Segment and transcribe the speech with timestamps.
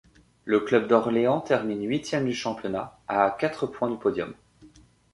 [0.45, 4.33] Le club d'Orléans termine huitième du championnat, à quatre points du podium.